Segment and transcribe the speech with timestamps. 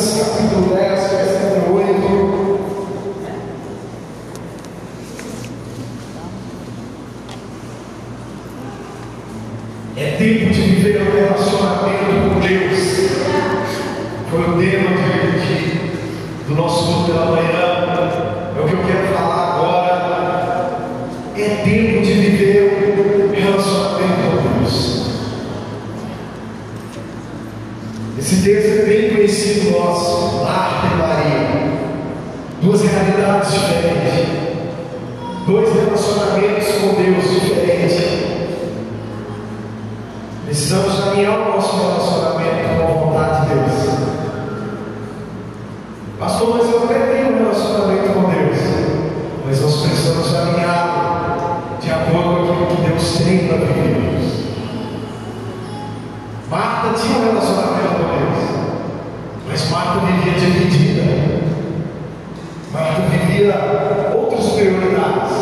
[0.00, 0.39] Gracias.
[28.20, 31.70] Esse texto é bem conhecido nosso, Marta e Maria.
[32.60, 34.28] Duas realidades diferentes.
[35.46, 37.98] Dois relacionamentos com Deus diferentes.
[40.44, 43.98] Precisamos caminhar o nosso relacionamento com a vontade de Deus.
[46.18, 48.58] Pastor, mas eu até tenho um relacionamento com Deus.
[49.46, 54.10] Mas nós precisamos caminhar de acordo com aquilo que Deus tem para viver.
[56.50, 57.59] Marta tinha um relacionamento
[60.20, 61.02] vivia dividida,
[62.72, 63.54] Marta vivia
[64.14, 65.32] outras prioridades,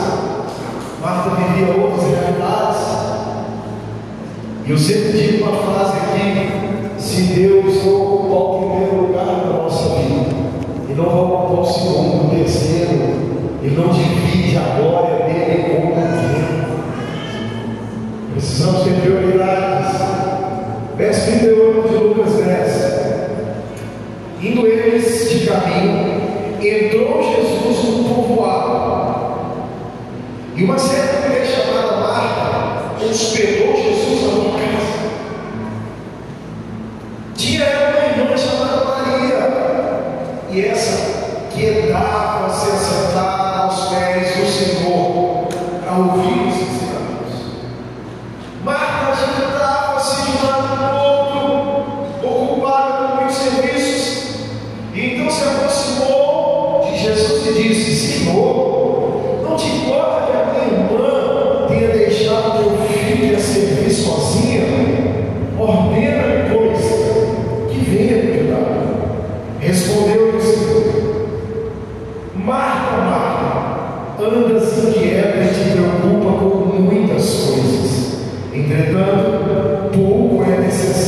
[1.00, 2.78] Marta vivia outras realidades.
[4.66, 9.52] E eu sempre digo uma frase aqui: se Deus não ocupar o primeiro lugar na
[9.52, 10.30] nossa vida,
[10.88, 12.92] e não vai ocupar o segundo, o terceiro,
[13.62, 16.04] e não divide a glória dele com ninguém.
[18.28, 19.98] É Precisamos ter prioridades.
[20.96, 23.07] Verso 38 de Lucas 10.
[24.40, 26.22] Indo eles tipo de caminho,
[26.62, 29.38] entrou Jesus no povoado.
[30.54, 33.77] E uma certa mulher chamada Marta hospedou
[78.70, 81.07] Entretanto, pouco é necessário.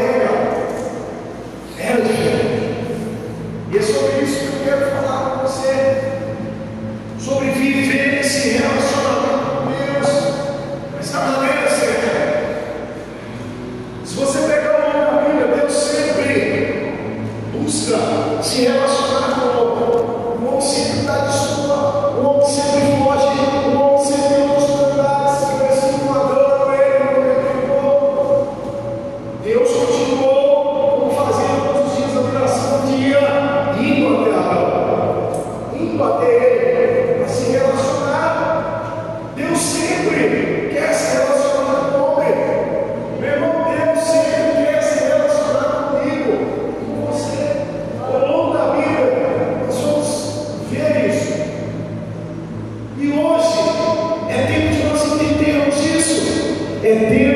[56.91, 57.30] El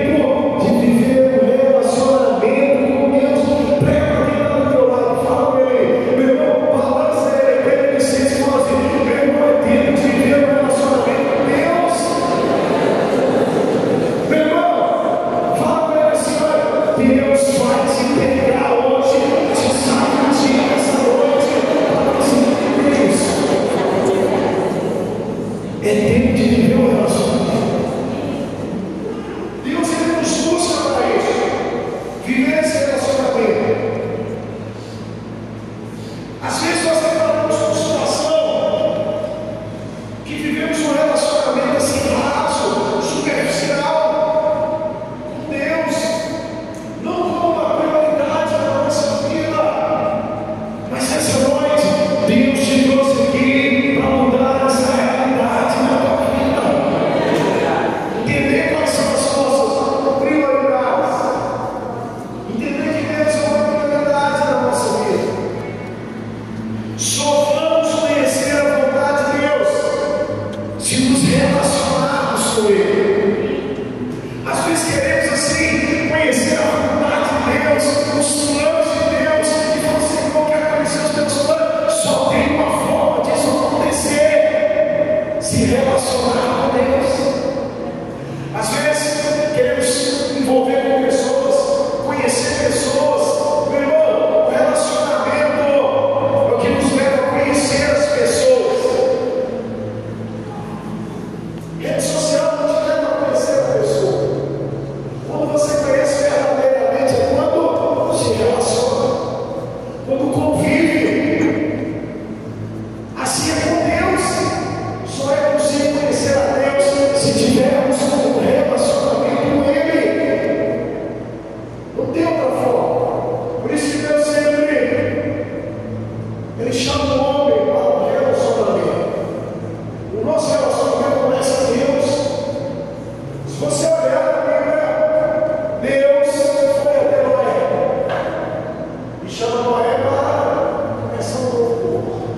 [85.55, 85.84] See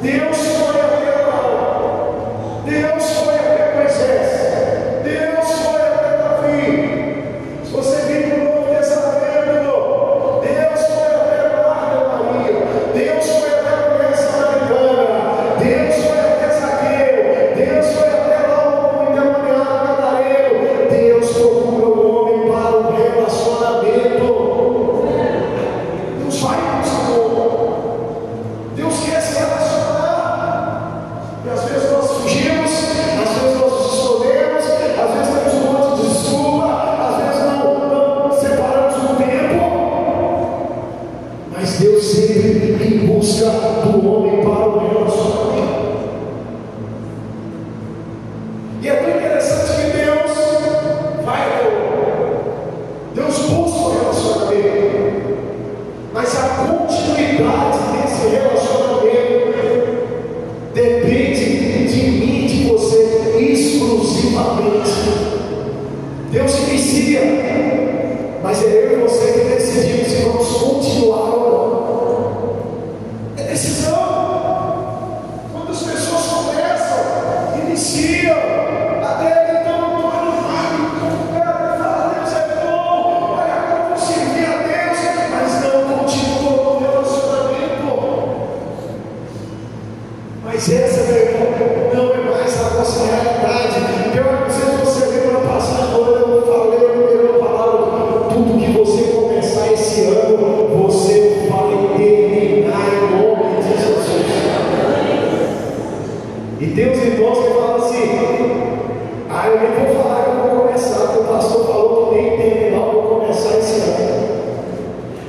[0.02, 0.37] Deus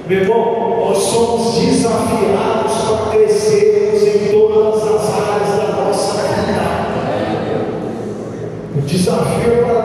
[0.09, 6.65] Meu irmão, nós somos desafiados para crescermos em todas as áreas da nossa vida.
[8.75, 9.78] O desafio é para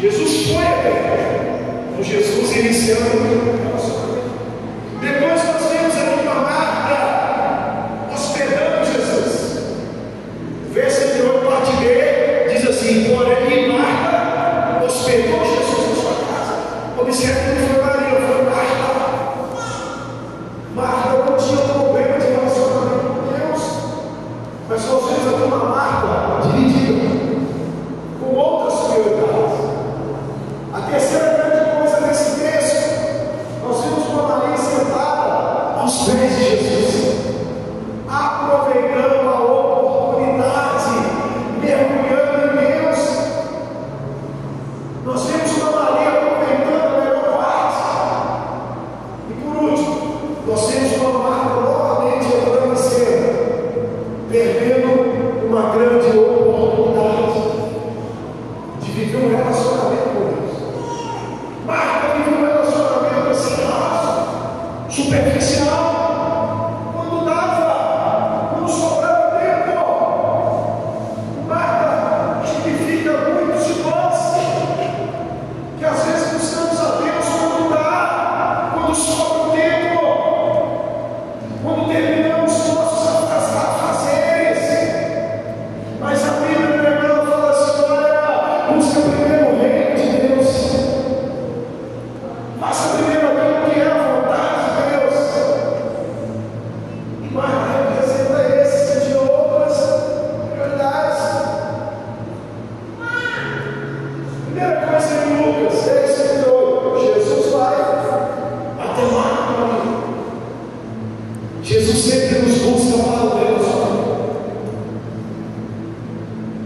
[0.00, 1.48] Jesus foi a verdade.
[1.92, 4.17] Então Jesus iniciando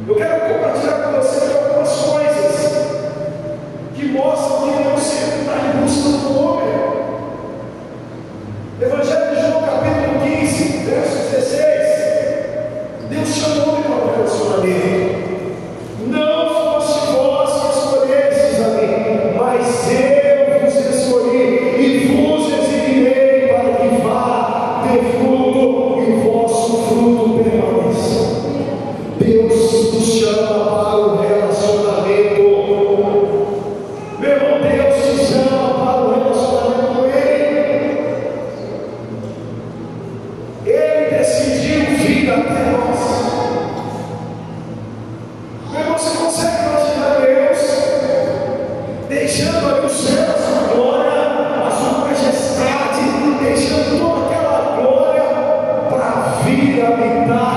[0.06, 2.88] Eu quero compartilhar com você algumas coisas
[3.94, 4.51] que mostram.
[29.32, 32.42] Deus nos chama para o relacionamento.
[34.18, 37.48] Meu irmão, Deus te chama para o relacionamento com Ele.
[40.66, 43.00] Ele decidiu vir até nós.
[45.70, 47.60] Meu irmão, você consegue imaginar Deus
[49.08, 53.02] deixando ali os céus a glória, a sua majestade,
[53.42, 55.24] deixando toda aquela glória
[55.88, 56.10] para
[56.44, 57.51] vir habitar?